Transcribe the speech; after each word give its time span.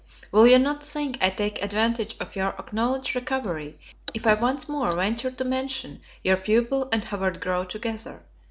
Will 0.31 0.47
you 0.47 0.57
not 0.57 0.83
think 0.83 1.19
I 1.21 1.29
take 1.29 1.61
advantage 1.61 2.15
of 2.19 2.35
your 2.35 2.55
acknowledged 2.59 3.13
recovery, 3.13 3.77
if 4.15 4.25
I 4.25 4.33
once 4.33 4.67
more 4.67 4.95
venture 4.95 5.29
to 5.29 5.43
mention 5.45 6.01
your 6.23 6.37
pupil 6.37 6.89
and 6.91 7.03
Howard 7.03 7.39
Grove 7.39 7.67
together? 7.67 8.23